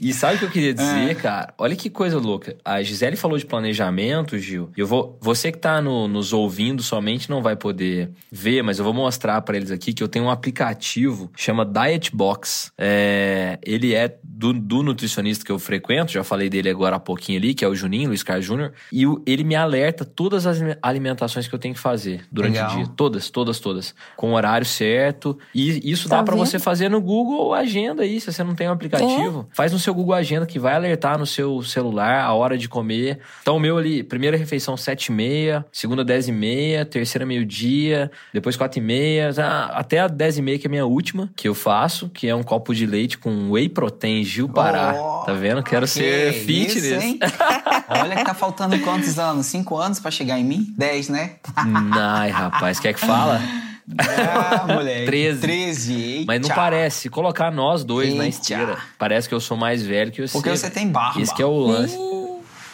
[0.00, 1.14] E sabe o que eu queria dizer, é.
[1.14, 1.54] cara?
[1.58, 2.56] Olha que coisa louca.
[2.64, 4.70] A Gisele falou de planejamento, Gil.
[4.76, 8.84] Eu vou, você que tá no, nos ouvindo somente não vai poder ver, mas eu
[8.84, 12.72] vou mostrar para eles aqui que eu tenho um aplicativo chama Diet Box.
[12.76, 17.38] É, ele é do, do, nutricionista que eu frequento, já falei dele agora há pouquinho
[17.38, 20.60] ali, que é o Juninho, Luiz Carlos Júnior, e o, ele me alerta todas as
[20.82, 22.72] alimentações que eu tenho que fazer durante Legal.
[22.72, 22.86] o dia.
[22.96, 23.94] Todas, todas, todas.
[24.16, 25.38] Com o horário certo.
[25.54, 28.68] E isso tá dá para você fazer no Google Agenda aí, se você não tem
[28.68, 29.46] um aplicativo.
[29.50, 29.54] É.
[29.54, 33.20] Faz no seu Google Agenda que vai alertar no seu celular a hora de comer.
[33.42, 38.10] Então, o meu ali, primeira refeição 7 e meia, segunda 10 e meia, terceira meio-dia,
[38.32, 39.30] depois 4 e meia,
[39.72, 42.34] até a 10 e meia que é a minha última, que eu faço, que é
[42.34, 44.94] um copo de leite com whey protein Gil Pará.
[44.96, 45.62] Oh, tá vendo?
[45.62, 46.84] Quero ser fitness.
[46.84, 47.18] Isso,
[47.88, 49.46] Olha que tá faltando quantos anos?
[49.46, 50.74] Cinco anos para chegar em mim?
[50.76, 51.36] Dez, né?
[51.54, 53.40] Ai, rapaz, quer que fala?
[53.98, 55.06] Ah, moleque.
[55.06, 55.40] 13.
[55.40, 56.24] 13, eita.
[56.26, 57.00] Mas não parece.
[57.00, 58.18] Se colocar nós dois eita.
[58.18, 60.32] na esteira, parece que eu sou mais velho que você.
[60.32, 61.20] Porque você tem barba.
[61.20, 61.96] Esse que é o lance.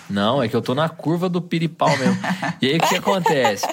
[0.09, 2.19] Não, é que eu tô na curva do piripau mesmo.
[2.61, 3.67] e aí o que acontece?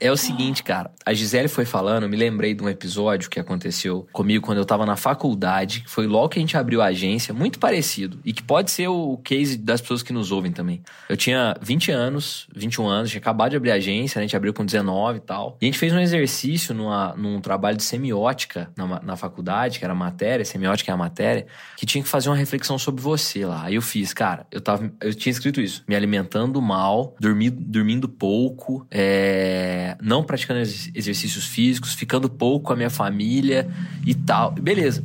[0.00, 0.90] É o seguinte, cara.
[1.04, 4.86] A Gisele foi falando, me lembrei de um episódio que aconteceu comigo quando eu tava
[4.86, 8.18] na faculdade, foi logo que a gente abriu a agência, muito parecido.
[8.24, 10.82] E que pode ser o case das pessoas que nos ouvem também.
[11.06, 14.24] Eu tinha 20 anos, 21 anos, tinha acabado de abrir a agência, né?
[14.24, 15.58] a gente abriu com 19 e tal.
[15.60, 19.84] E a gente fez um exercício numa, num trabalho de semiótica na, na faculdade, que
[19.84, 23.64] era matéria, semiótica é a matéria, que tinha que fazer uma reflexão sobre você lá.
[23.64, 28.08] Aí eu fiz, cara, eu, tava, eu tinha escrito isso: me alimentando mal, dormi, dormindo
[28.08, 33.68] pouco, é não praticando exercícios físicos, ficando pouco com a minha família
[34.06, 34.52] e tal.
[34.52, 35.04] Beleza.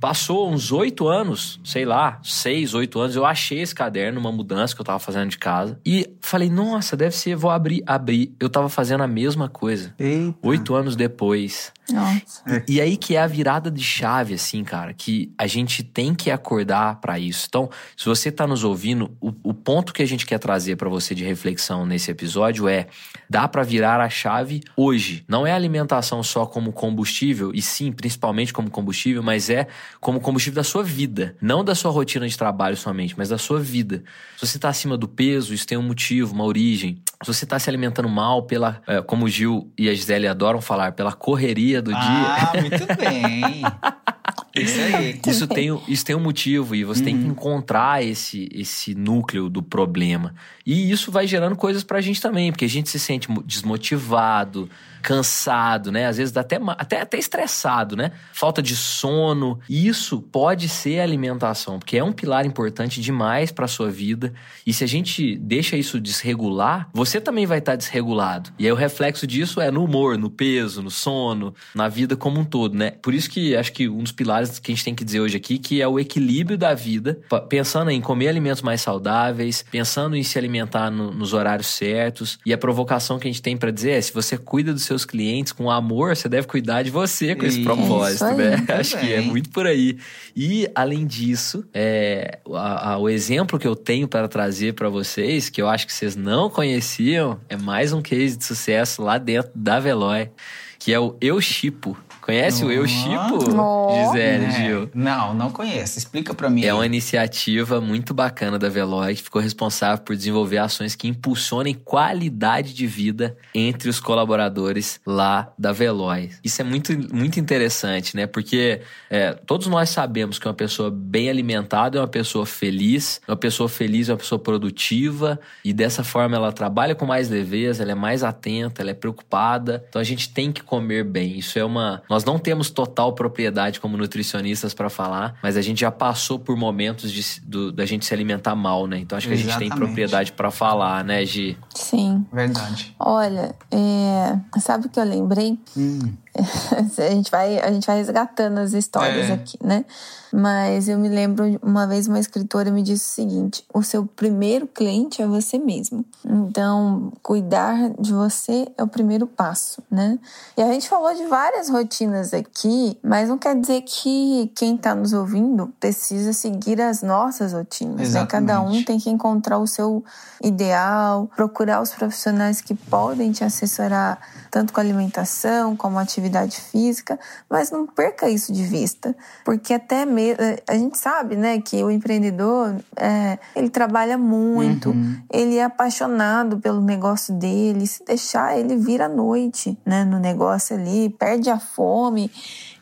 [0.00, 4.74] Passou uns oito anos, sei lá, seis, oito anos, eu achei esse caderno, uma mudança
[4.74, 5.80] que eu tava fazendo de casa.
[5.84, 8.32] E falei, nossa, deve ser, vou abrir, abrir.
[8.38, 9.92] Eu tava fazendo a mesma coisa.
[9.98, 10.38] Eita.
[10.42, 11.72] Oito anos depois.
[11.90, 12.64] Nossa.
[12.68, 16.14] E, e, aí que é a virada de chave, assim, cara, que a gente tem
[16.14, 17.46] que acordar para isso.
[17.48, 20.88] Então, se você tá nos ouvindo, o, o ponto que a gente quer trazer para
[20.88, 22.88] você de reflexão nesse episódio é:
[23.28, 25.24] dá para virar a chave hoje.
[25.26, 29.66] Não é alimentação só como combustível, e sim, principalmente como combustível, mas é
[30.00, 31.36] como combustível da sua vida.
[31.40, 34.02] Não da sua rotina de trabalho somente, mas da sua vida.
[34.36, 37.02] Se você tá acima do peso, isso tem um motivo, uma origem.
[37.22, 40.60] Se você tá se alimentando mal pela, é, como o Gil e a Gisele adoram
[40.60, 42.60] falar, pela correria do ah, dia.
[42.60, 43.62] Ah, muito bem.
[44.54, 45.20] Isso aí.
[45.26, 47.04] Isso tem, isso tem um motivo e você uhum.
[47.04, 47.30] tem que uhum.
[47.30, 50.34] encontrar esse, esse núcleo do problema.
[50.64, 54.68] E isso vai gerando coisas pra gente também, porque a gente se sente desmotivado,
[55.02, 56.06] cansado, né?
[56.06, 58.12] Às vezes até, até, até estressado, né?
[58.32, 59.58] Falta de sono.
[59.68, 64.32] Isso pode ser alimentação, porque é um pilar importante demais para sua vida.
[64.66, 68.50] E se a gente deixa isso desregular, você também vai estar tá desregulado.
[68.58, 72.40] E aí o reflexo disso é no humor, no peso, no sono, na vida como
[72.40, 72.90] um todo, né?
[72.90, 75.36] Por isso que acho que um dos pilares que a gente tem que dizer hoje
[75.36, 80.22] aqui, que é o equilíbrio da vida, pensando em comer alimentos mais saudáveis, pensando em
[80.22, 82.38] se alimentar no, nos horários certos.
[82.44, 85.04] E a provocação que a gente tem para dizer é: se você cuida dos seus
[85.04, 88.64] clientes com amor, você deve cuidar de você com esse propósito, né?
[88.78, 89.98] Acho que é muito por aí.
[90.36, 95.48] E, além disso, é, a, a, o exemplo que eu tenho para trazer para vocês,
[95.48, 99.50] que eu acho que vocês não conheciam, é mais um case de sucesso lá dentro
[99.54, 100.30] da Veloy,
[100.78, 101.96] que é o Eu Chipo.
[102.28, 104.50] Conhece o Eu Chipo, Gisele, é.
[104.50, 104.90] Gil?
[104.94, 105.96] Não, não conheço.
[105.96, 106.62] Explica para mim.
[106.62, 111.72] É uma iniciativa muito bacana da Veloy que ficou responsável por desenvolver ações que impulsionem
[111.72, 116.28] qualidade de vida entre os colaboradores lá da Veloy.
[116.44, 118.26] Isso é muito, muito interessante, né?
[118.26, 123.38] Porque é, todos nós sabemos que uma pessoa bem alimentada é uma pessoa feliz, uma
[123.38, 127.92] pessoa feliz é uma pessoa produtiva e dessa forma ela trabalha com mais leveza, ela
[127.92, 129.82] é mais atenta, ela é preocupada.
[129.88, 131.38] Então a gente tem que comer bem.
[131.38, 135.80] Isso é uma nós não temos total propriedade como nutricionistas para falar, mas a gente
[135.80, 138.98] já passou por momentos de, do, da gente se alimentar mal, né?
[138.98, 139.56] Então acho que Exatamente.
[139.56, 141.56] a gente tem propriedade para falar, né, Gi?
[141.74, 142.26] Sim.
[142.32, 142.94] Verdade.
[142.98, 144.60] Olha, é...
[144.60, 145.58] sabe o que eu lembrei?
[145.76, 146.12] Hum.
[146.98, 149.32] a, gente vai, a gente vai resgatando as histórias é.
[149.32, 149.84] aqui, né?
[150.32, 154.66] Mas eu me lembro uma vez uma escritora me disse o seguinte: o seu primeiro
[154.66, 156.04] cliente é você mesmo.
[156.24, 160.18] Então, cuidar de você é o primeiro passo, né?
[160.56, 164.94] E a gente falou de várias rotinas aqui, mas não quer dizer que quem está
[164.94, 168.12] nos ouvindo precisa seguir as nossas rotinas.
[168.12, 168.26] Né?
[168.26, 170.04] Cada um tem que encontrar o seu
[170.42, 174.18] ideal, procurar os profissionais que podem te assessorar
[174.50, 176.27] tanto com alimentação como atividade
[176.60, 179.14] física, mas não perca isso de vista,
[179.44, 185.20] porque até mesmo a gente sabe, né, que o empreendedor é, ele trabalha muito, uhum.
[185.32, 190.76] ele é apaixonado pelo negócio dele, se deixar ele vira à noite, né, no negócio
[190.76, 192.30] ali, perde a fome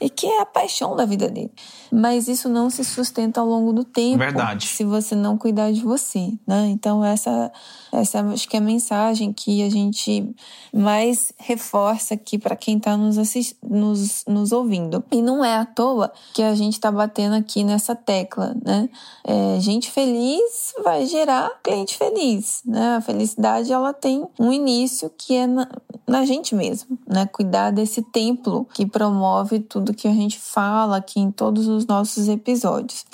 [0.01, 1.53] e que é a paixão da vida dele.
[1.99, 4.19] Mas isso não se sustenta ao longo do tempo.
[4.19, 4.67] Verdade.
[4.67, 6.67] Se você não cuidar de você, né?
[6.69, 7.51] Então essa
[7.91, 10.35] essa acho que é a mensagem que a gente
[10.75, 13.57] mais reforça aqui para quem está nos, assist...
[13.63, 15.03] nos, nos ouvindo.
[15.11, 18.91] E não é à toa que a gente está batendo aqui nessa tecla, né?
[19.25, 22.97] É, gente feliz vai gerar cliente feliz, né?
[22.97, 25.67] A felicidade ela tem um início que é na,
[26.07, 27.25] na gente mesmo, né?
[27.25, 32.29] Cuidar desse templo que promove tudo que a gente fala aqui em todos os nossos
[32.29, 33.05] episódios.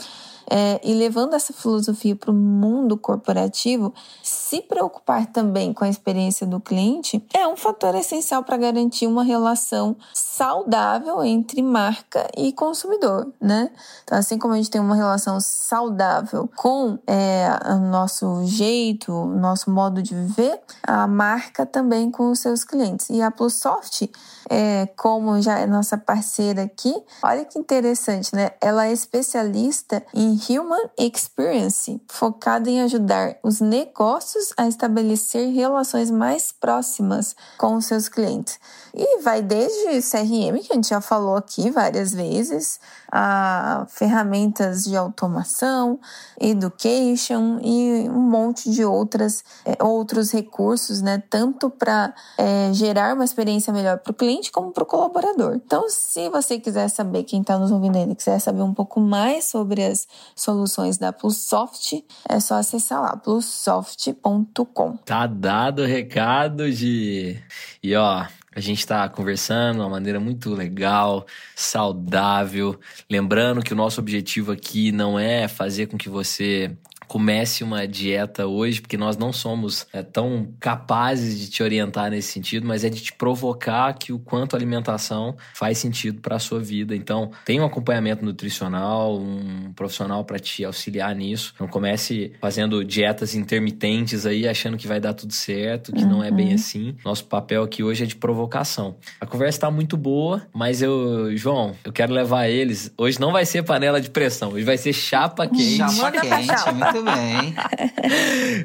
[0.50, 6.46] É, e levando essa filosofia para o mundo corporativo, se preocupar também com a experiência
[6.46, 13.32] do cliente é um fator essencial para garantir uma relação saudável entre marca e consumidor,
[13.40, 13.70] né?
[14.04, 19.26] Então, assim como a gente tem uma relação saudável com é, o nosso jeito, o
[19.26, 23.08] nosso modo de viver, a marca também com os seus clientes.
[23.10, 24.10] E a Plusoft,
[24.48, 28.50] é, como já é nossa parceira aqui, olha que interessante, né?
[28.60, 36.52] Ela é especialista em Human Experience, focada em ajudar os negócios a estabelecer relações mais
[36.52, 38.58] próximas com os seus clientes.
[38.94, 42.80] E vai desde CRM, que a gente já falou aqui várias vezes,
[43.14, 46.00] a ferramentas de automação,
[46.40, 51.22] education e um monte de outras, é, outros recursos, né?
[51.28, 55.54] Tanto para é, gerar uma experiência melhor para o cliente como para o colaborador.
[55.54, 59.44] Então, se você quiser saber, quem está nos ouvindo ainda, quiser saber um pouco mais
[59.44, 64.96] sobre as soluções da Plussoft, é só acessar lá, plussoft.com.
[65.04, 67.38] Tá dado o recado de.
[67.82, 72.78] E ó, a gente está conversando de uma maneira muito legal, saudável.
[73.10, 78.46] Lembrando que o nosso objetivo aqui não é fazer com que você comece uma dieta
[78.46, 82.88] hoje, porque nós não somos é, tão capazes de te orientar nesse sentido, mas é
[82.88, 86.94] de te provocar que o quanto a alimentação faz sentido para a sua vida.
[86.94, 91.54] Então, tem um acompanhamento nutricional, um profissional para te auxiliar nisso.
[91.58, 96.10] Não comece fazendo dietas intermitentes aí, achando que vai dar tudo certo, que uhum.
[96.10, 96.54] não é bem uhum.
[96.54, 96.96] assim.
[97.04, 98.96] Nosso papel aqui hoje é de provocação.
[99.20, 102.92] A conversa está muito boa, mas eu, João, eu quero levar eles.
[102.96, 105.76] Hoje não vai ser panela de pressão, hoje vai ser chapa quente.
[105.76, 107.54] Chapa quente, muito bem.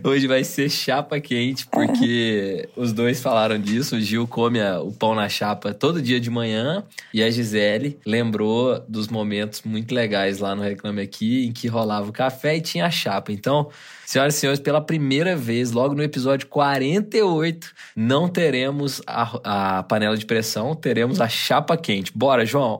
[0.04, 3.96] Hoje vai ser chapa quente, porque os dois falaram disso.
[3.96, 8.84] O Gil come o pão na chapa todo dia de manhã e a Gisele lembrou
[8.88, 12.86] dos momentos muito legais lá no Reclame Aqui, em que rolava o café e tinha
[12.86, 13.32] a chapa.
[13.32, 13.70] Então,
[14.06, 20.18] senhoras e senhores, pela primeira vez, logo no episódio 48, não teremos a, a panela
[20.18, 22.12] de pressão, teremos a chapa quente.
[22.14, 22.80] Bora, João!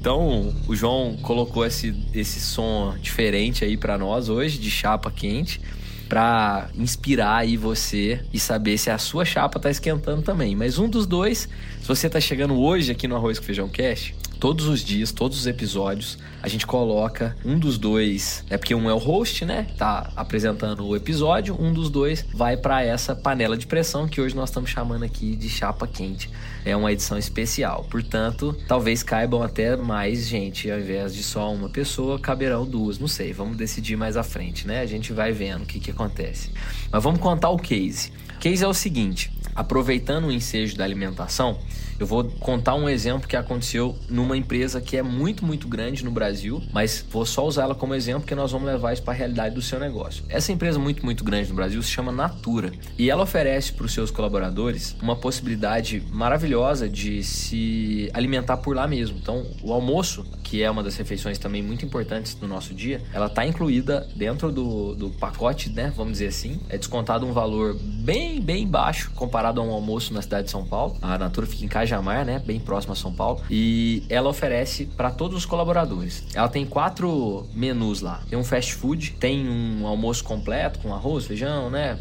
[0.00, 5.60] Então, o João colocou esse, esse som diferente aí para nós hoje, de chapa quente.
[6.08, 10.56] para inspirar aí você e saber se a sua chapa tá esquentando também.
[10.56, 11.48] Mas um dos dois,
[11.80, 15.38] se você tá chegando hoje aqui no Arroz com Feijão Cast, todos os dias, todos
[15.38, 19.66] os episódios, a gente coloca um dos dois, é porque um é o host, né?
[19.76, 24.34] Tá apresentando o episódio, um dos dois vai para essa panela de pressão que hoje
[24.34, 26.30] nós estamos chamando aqui de chapa quente.
[26.64, 31.68] É uma edição especial, portanto, talvez caibam até mais gente, ao invés de só uma
[31.68, 34.80] pessoa, caberão duas, não sei, vamos decidir mais à frente, né?
[34.80, 36.50] A gente vai vendo o que, que acontece.
[36.90, 38.10] Mas vamos contar o case.
[38.36, 41.58] O case é o seguinte: aproveitando o ensejo da alimentação,
[42.00, 46.10] eu vou contar um exemplo que aconteceu numa empresa que é muito, muito grande no
[46.10, 49.16] Brasil, mas vou só usar ela como exemplo porque nós vamos levar isso para a
[49.16, 50.24] realidade do seu negócio.
[50.30, 53.92] Essa empresa muito, muito grande no Brasil se chama Natura e ela oferece para os
[53.92, 59.18] seus colaboradores uma possibilidade maravilhosa de se alimentar por lá mesmo.
[59.18, 63.26] Então, o almoço, que é uma das refeições também muito importantes do nosso dia, ela
[63.26, 65.92] está incluída dentro do, do pacote, né?
[65.94, 66.60] Vamos dizer assim.
[66.70, 70.64] É descontado um valor bem, bem baixo comparado a um almoço na cidade de São
[70.64, 70.96] Paulo.
[71.02, 72.40] A Natura fica em Cajamar, né?
[72.44, 73.40] Bem próximo a São Paulo.
[73.50, 76.24] E ela oferece para todos os colaboradores.
[76.32, 78.22] Ela tem quatro menus lá.
[78.30, 81.98] Tem um fast food, tem um almoço completo com arroz, feijão, né?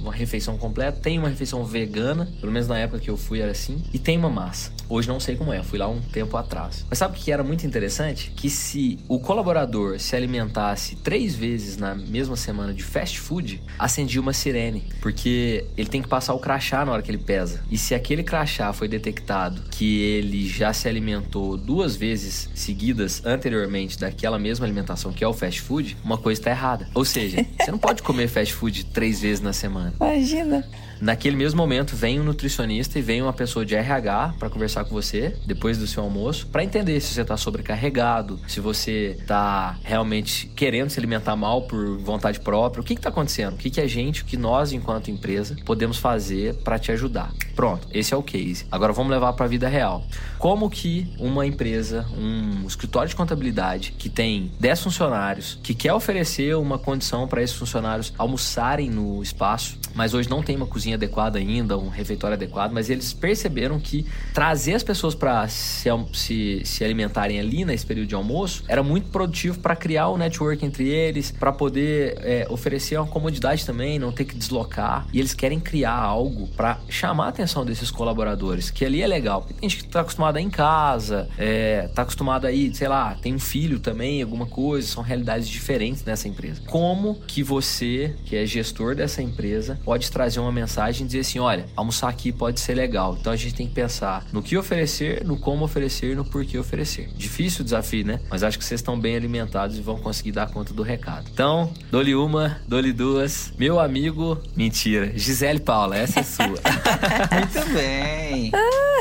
[0.00, 0.98] Uma refeição completa.
[1.00, 3.80] Tem uma refeição vegana, pelo menos na época que eu fui era assim.
[3.92, 4.72] E tem uma massa.
[4.88, 6.86] Hoje não sei como é, fui lá um tempo atrás.
[6.88, 8.32] Mas sabe o que era muito interessante?
[8.34, 14.20] Que se o colaborador se alimentasse três vezes na mesma semana de fast food, acendia
[14.20, 14.84] uma sirene.
[15.00, 17.62] Porque ele tem que passar o crachá na hora que ele pesa.
[17.70, 23.98] E se aquele crachá foi detectado que ele já se alimentou duas vezes seguidas anteriormente
[23.98, 26.88] daquela mesma alimentação que é o fast food, uma coisa está errada.
[26.94, 29.92] Ou seja, você não pode comer fast food três vezes na semana.
[30.00, 30.66] Imagina.
[31.00, 34.90] Naquele mesmo momento, vem um nutricionista e vem uma pessoa de RH para conversar com
[34.90, 40.48] você depois do seu almoço, para entender se você está sobrecarregado, se você está realmente
[40.56, 43.86] querendo se alimentar mal por vontade própria, o que está acontecendo, o que, que a
[43.86, 47.32] gente, o que nós, enquanto empresa, podemos fazer para te ajudar.
[47.54, 48.66] Pronto, esse é o case.
[48.70, 50.04] Agora vamos levar para a vida real.
[50.38, 56.56] Como que uma empresa, um escritório de contabilidade que tem 10 funcionários, que quer oferecer
[56.56, 61.38] uma condição para esses funcionários almoçarem no espaço, mas hoje não tem uma cozinha adequada
[61.38, 66.84] ainda, um refeitório adequado, mas eles perceberam que trazer as pessoas para se, se, se
[66.84, 70.88] alimentarem ali nesse período de almoço era muito produtivo para criar o um network entre
[70.88, 75.06] eles, para poder é, oferecer uma comodidade também, não ter que deslocar.
[75.12, 79.42] E eles querem criar algo para chamar a atenção desses colaboradores, que ali é legal.
[79.42, 83.38] Tem gente que está acostumada em casa, é, tá acostumada aí, sei lá, tem um
[83.38, 86.60] filho também, alguma coisa, são realidades diferentes nessa empresa.
[86.66, 91.38] Como que você, que é gestor dessa empresa, pode trazer uma mensagem e dizer assim:
[91.38, 93.16] olha, almoçar aqui pode ser legal.
[93.18, 97.08] Então a gente tem que pensar no que oferecer, no como oferecer, no porquê oferecer.
[97.16, 98.20] Difícil o desafio, né?
[98.30, 101.28] Mas acho que vocês estão bem alimentados e vão conseguir dar conta do recado.
[101.32, 103.52] Então, dole uma, dole duas.
[103.58, 105.12] Meu amigo, mentira.
[105.16, 106.46] Gisele Paula, essa é sua.
[106.46, 108.52] Muito bem.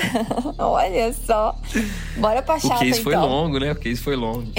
[0.58, 1.60] Olha só.
[2.18, 3.28] Bora pra chapa, O case foi então.
[3.28, 3.72] longo, né?
[3.72, 4.48] O case foi longo.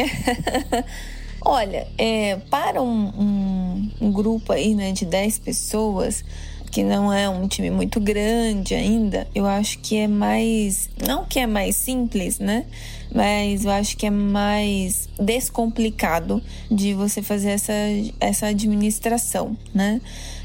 [1.40, 6.24] Olha, é, para um, um, um, grupo aí, né, de 10 pessoas,
[6.70, 10.88] que não é um time muito grande ainda, eu acho que é mais.
[11.06, 12.64] Não que é mais simples, né?
[13.14, 17.72] Mas eu acho que é mais descomplicado de você fazer essa,
[18.20, 20.00] essa administração, né?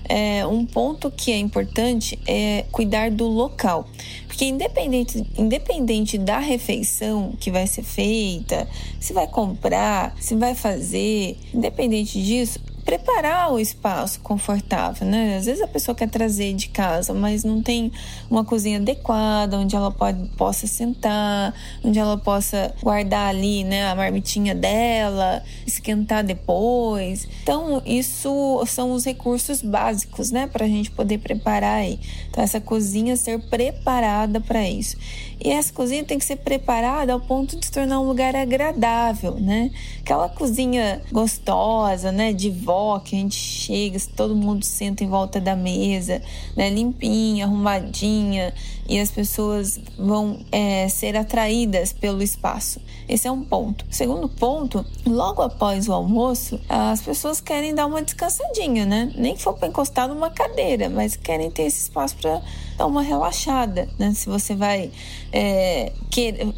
[0.08, 3.88] É, um ponto que é importante é cuidar do local.
[4.28, 8.68] Porque independente, independente da refeição que vai ser feita,
[9.00, 12.60] se vai comprar, se vai fazer, independente disso,
[12.98, 15.38] preparar o espaço confortável, né?
[15.38, 17.92] Às vezes a pessoa quer trazer de casa, mas não tem
[18.30, 23.96] uma cozinha adequada, onde ela pode, possa sentar, onde ela possa guardar ali, né, a
[23.96, 27.28] marmitinha dela, esquentar depois.
[27.42, 32.00] Então, isso são os recursos básicos, né, para a gente poder preparar aí.
[32.30, 34.98] Então, essa cozinha ser preparada para isso.
[35.44, 39.36] E essa cozinha tem que ser preparada ao ponto de se tornar um lugar agradável,
[39.36, 39.72] né?
[40.00, 45.42] Aquela cozinha gostosa, né, de vó, que a gente chega, todo mundo senta em volta
[45.42, 46.22] da mesa,
[46.56, 48.54] né, limpinha, arrumadinha,
[48.88, 52.82] e as pessoas vão é, ser atraídas pelo espaço.
[53.08, 53.86] Esse é um ponto.
[53.90, 59.12] Segundo ponto, logo após o almoço, as pessoas querem dar uma descansadinha, né?
[59.16, 62.42] Nem que for para encostar numa cadeira, mas querem ter esse espaço para
[62.78, 64.14] dar uma relaxada, né?
[64.14, 64.92] Se você vai,
[65.32, 65.92] é,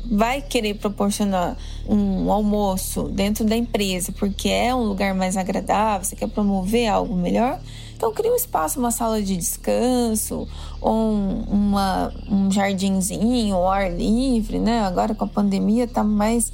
[0.10, 1.58] vai querer proporcionar
[1.88, 7.16] um almoço dentro da empresa, porque é um lugar mais agradável, você quer promover algo
[7.16, 7.60] melhor,
[7.96, 10.48] Então cria um espaço, uma sala de descanso,
[10.82, 11.14] ou
[11.50, 14.82] uma, um jardinzinho, ao ar livre, né?
[14.82, 16.52] Agora com a pandemia tá mais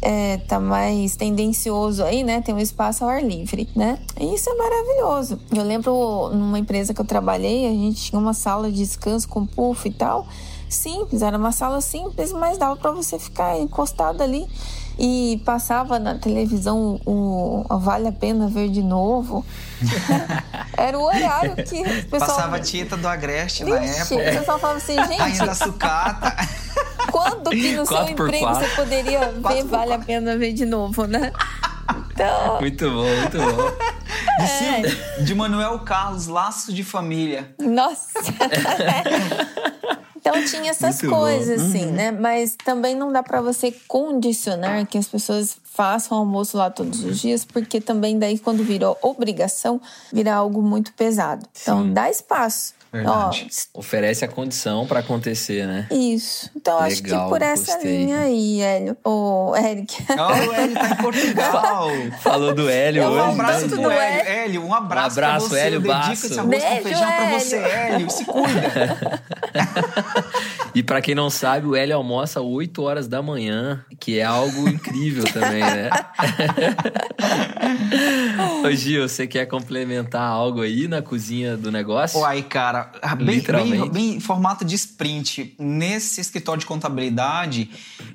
[0.00, 2.40] é, tá mais tendencioso aí, né?
[2.40, 3.98] Tem um espaço ao ar livre, né?
[4.18, 5.38] E isso é maravilhoso.
[5.54, 9.44] Eu lembro numa empresa que eu trabalhei, a gente tinha uma sala de descanso com
[9.46, 10.26] puff e tal.
[10.68, 14.46] Simples, era uma sala simples, mas dava para você ficar encostado ali
[14.98, 19.46] e passava na televisão o, o Vale a Pena Ver de Novo.
[20.76, 22.36] Era o horário que o pessoal...
[22.36, 24.14] Passava Tita do Agreste na época.
[24.14, 25.22] O pessoal falava assim, gente...
[25.22, 26.34] Ainda sucata.
[27.12, 31.32] Quando que no seu emprego você poderia ver Vale a Pena Ver de Novo, né?
[32.12, 32.60] Então...
[32.60, 33.98] Muito bom, muito bom.
[34.40, 35.22] É.
[35.22, 37.52] De Manuel Carlos, Laços de Família.
[37.60, 38.20] Nossa!
[40.28, 41.68] Então tinha essas Muito coisas, bom.
[41.68, 41.92] assim, uhum.
[41.92, 42.10] né?
[42.10, 47.20] Mas também não dá para você condicionar que as pessoas façam almoço lá todos os
[47.20, 49.80] dias, porque também daí quando virou obrigação,
[50.12, 51.46] vira algo muito pesado.
[51.62, 51.92] Então Sim.
[51.92, 52.77] dá espaço.
[52.92, 53.46] Verdade.
[53.74, 55.86] Ó, Oferece a condição para acontecer, né?
[55.90, 56.50] Isso.
[56.56, 58.04] Então, Legal, acho que por essa gostei.
[58.04, 58.96] linha aí, Hélio.
[59.04, 59.94] Ô, Eric.
[60.10, 61.88] Oh, o Hélio tá em Portugal.
[62.22, 63.20] Falou do Hélio hoje.
[63.20, 64.28] Um abraço pro Hélio.
[64.30, 65.60] Hélio, um abraço, um abraço pra você.
[65.66, 66.12] Hélio Basso.
[66.26, 67.28] esse arroz Beijo, com feijão Hélio.
[67.28, 68.10] pra você, Hélio.
[68.10, 69.22] Se cuida.
[70.74, 74.68] e para quem não sabe, o Hélio almoça 8 horas da manhã, que é algo
[74.68, 75.90] incrível também, né?
[78.68, 82.20] Ô, Gil, você quer complementar algo aí na cozinha do negócio?
[82.20, 85.54] Uai, cara cara, bem, bem, bem formato de sprint.
[85.58, 87.70] Nesse escritório de contabilidade,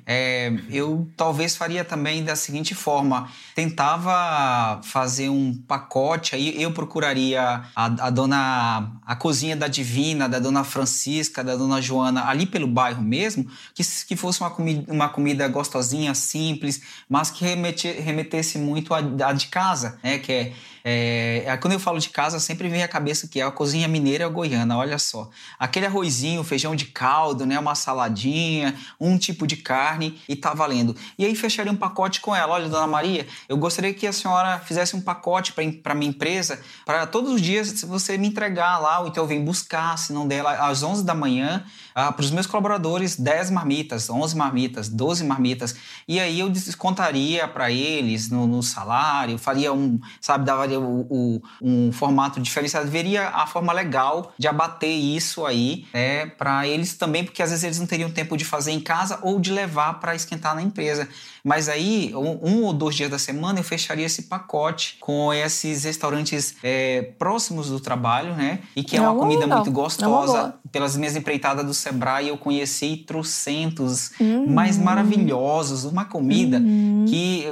[0.06, 7.62] é, eu talvez faria também da seguinte forma: tentava fazer um pacote, aí eu procuraria
[7.74, 12.66] a, a dona, a cozinha da Divina, da dona Francisca, da dona Joana, ali pelo
[12.66, 18.58] bairro mesmo, que, que fosse uma comida, uma comida gostosinha, simples, mas que remete, remetesse
[18.58, 20.18] muito a, a de casa, né?
[20.18, 20.52] Que é é,
[20.86, 24.26] é, quando eu falo de casa, sempre vem à cabeça que é a cozinha mineira
[24.26, 25.30] ou goiana, olha só.
[25.58, 30.94] Aquele arrozinho, feijão de caldo, né, uma saladinha, um tipo de carne e tá valendo.
[31.18, 32.52] E aí fecharia um pacote com ela.
[32.52, 37.06] Olha, dona Maria, eu gostaria que a senhora fizesse um pacote para minha empresa, para
[37.06, 40.46] todos os dias você me entregar lá, ou então eu venho buscar, se não der,
[40.46, 41.64] às 11 da manhã,
[41.94, 45.76] ah, para os meus colaboradores 10 marmitas, 11 marmitas, 12 marmitas.
[46.08, 50.44] E aí eu descontaria para eles no, no, salário, faria um, sabe,
[50.76, 56.66] o, o, um formato diferenciado, veria a forma legal de abater isso aí, né, para
[56.66, 59.52] eles também, porque às vezes eles não teriam tempo de fazer em casa ou de
[59.52, 61.08] levar para esquentar na empresa.
[61.44, 65.84] Mas aí, um, um, ou dois dias da semana, eu fecharia esse pacote com esses
[65.84, 68.60] restaurantes é, próximos do trabalho, né?
[68.74, 70.54] E que é, uma comida muito gostosa.
[70.72, 74.50] Pelas minhas empreitadas do Sebrae, eu conheci trocentos uhum.
[74.50, 75.84] mais maravilhosos.
[75.84, 77.04] Uma comida uhum.
[77.06, 77.44] que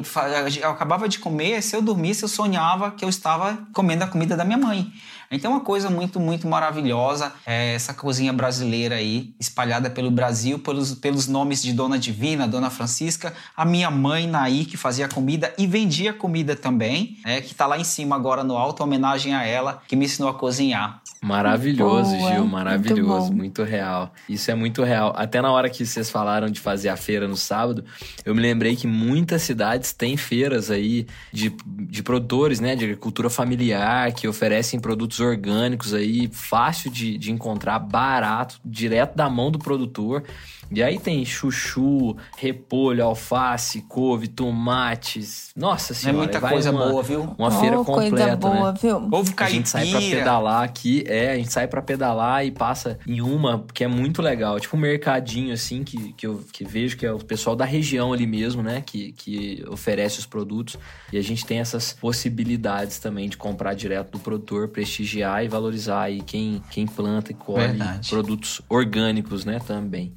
[0.61, 4.37] eu acabava de comer, se eu dormisse, eu sonhava que eu estava comendo a comida
[4.37, 4.93] da minha mãe.
[5.33, 10.59] Então, é uma coisa muito, muito maravilhosa é essa cozinha brasileira aí, espalhada pelo Brasil,
[10.59, 15.53] pelos, pelos nomes de Dona Divina, Dona Francisca, a minha mãe Naí, que fazia comida
[15.57, 19.45] e vendia comida também, é, que está lá em cima agora no alto, homenagem a
[19.45, 21.01] ela, que me ensinou a cozinhar.
[21.23, 24.13] Maravilhoso, Boa, Gil, maravilhoso, muito, muito, real.
[24.29, 25.13] Isso é muito real.
[25.17, 27.85] Até na hora que vocês falaram de fazer a feira no sábado,
[28.25, 33.31] eu me lembrei que muitas cidades têm feiras aí de, de produtores, né, de agricultura
[33.31, 39.59] familiar, que oferecem produtos orgânicos aí, fácil de, de encontrar, barato, direto da mão do
[39.59, 40.25] produtor.
[40.75, 45.51] E aí tem chuchu, repolho, alface, couve, tomates.
[45.55, 47.35] Nossa senhora, é muita coisa uma, boa, viu?
[47.37, 48.79] Uma oh, feira completa, coisa boa, né?
[48.81, 48.97] viu?
[48.97, 49.45] Ovo caipira.
[49.45, 53.21] A gente sai pra pedalar aqui, é, a gente sai para pedalar e passa em
[53.21, 57.05] uma que é muito legal, tipo um mercadinho assim que, que eu que vejo que
[57.05, 60.79] é o pessoal da região ali mesmo, né, que, que oferece os produtos
[61.13, 66.03] e a gente tem essas possibilidades também de comprar direto do produtor, prestigiar e valorizar
[66.03, 68.09] aí quem quem planta e colhe Verdade.
[68.09, 70.13] produtos orgânicos, né, também.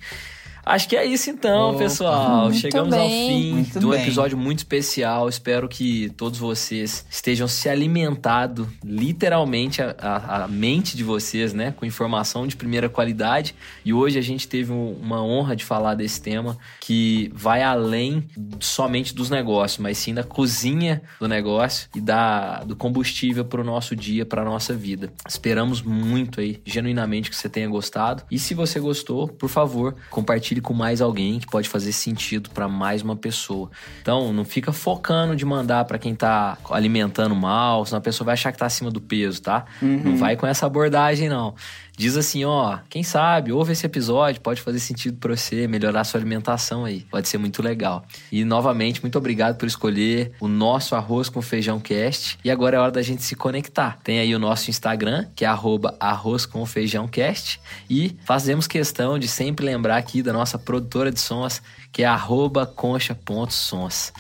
[0.66, 2.52] Acho que é isso então, Opa, pessoal.
[2.52, 3.00] Chegamos bem.
[3.00, 4.02] ao fim muito de um bem.
[4.02, 5.30] episódio muito especial.
[5.30, 11.72] Espero que todos vocês estejam se alimentando literalmente a, a, a, mente de vocês, né?
[11.78, 13.54] Com informação de primeira qualidade.
[13.86, 18.28] E hoje a gente teve uma honra de falar desse tema que vai além
[18.60, 23.64] somente dos negócios, mas sim da cozinha do negócio e da, do combustível para o
[23.64, 25.14] nosso dia, para a nossa vida.
[25.28, 28.24] Esperamos muito aí, genuinamente, que você tenha gostado.
[28.32, 32.50] E se você gostou, por favor, compartilhe compartilhe com mais alguém que pode fazer sentido
[32.50, 33.70] para mais uma pessoa.
[34.02, 38.34] Então, não fica focando de mandar para quem tá alimentando mal, senão a pessoa vai
[38.34, 39.66] achar que tá acima do peso, tá?
[39.82, 40.02] Uhum.
[40.04, 41.56] Não vai com essa abordagem, não
[41.98, 46.20] diz assim, ó, quem sabe, ouve esse episódio, pode fazer sentido para você, melhorar sua
[46.20, 47.02] alimentação aí.
[47.10, 48.06] Pode ser muito legal.
[48.32, 52.38] E novamente, muito obrigado por escolher o nosso arroz com feijão cast.
[52.44, 53.98] E agora é hora da gente se conectar.
[54.04, 57.60] Tem aí o nosso Instagram, que é arroba arroz com feijão cast.
[57.90, 62.66] E fazemos questão de sempre lembrar aqui da nossa produtora de sons, que é arroba
[62.66, 64.12] concha.sons.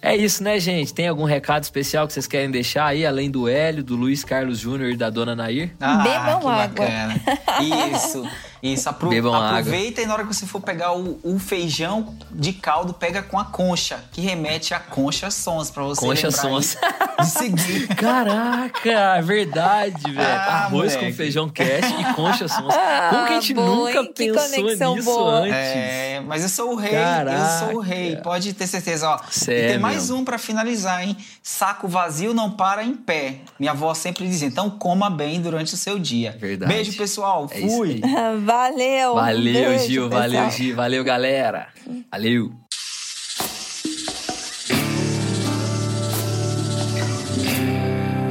[0.00, 0.92] É isso, né, gente?
[0.94, 4.58] Tem algum recado especial que vocês querem deixar aí, além do Hélio, do Luiz Carlos
[4.58, 5.72] Júnior e da Dona Nair?
[5.80, 6.56] Ah, Bebam que água.
[6.68, 7.14] bacana.
[7.94, 8.28] Isso.
[8.72, 10.02] Isso, apro Bebam aproveita água.
[10.02, 13.44] e na hora que você for pegar o, o, feijão de caldo, pega com a
[13.44, 16.76] concha, que remete a concha sons, pra você concha sons.
[17.20, 17.88] de seguir.
[17.96, 20.20] Caraca, é verdade, velho.
[20.20, 21.10] Ah, Arroz moleque.
[21.12, 22.74] com feijão cash e concha sons.
[22.74, 24.12] Ah, Como que a gente boa, nunca hein?
[24.14, 25.32] pensou nisso boa.
[25.40, 25.52] antes?
[25.54, 27.38] É, mas eu sou o rei, Caraca.
[27.38, 29.08] eu sou o rei, pode ter certeza.
[29.08, 29.20] Ó?
[29.42, 31.16] E tem mais um para finalizar, hein?
[31.42, 33.40] Saco vazio não para em pé.
[33.58, 36.36] Minha avó sempre dizia, então coma bem durante o seu dia.
[36.38, 36.72] Verdade.
[36.72, 37.48] Beijo, pessoal.
[37.50, 38.00] É Fui.
[38.56, 39.14] Valeu.
[39.14, 40.08] Valeu, Beijo, Gil.
[40.08, 40.30] Pessoal.
[40.30, 40.76] Valeu, Gil.
[40.76, 41.68] Valeu, galera.
[42.10, 42.52] Valeu.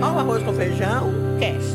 [0.02, 1.75] Olha o arroz com feijão, cast.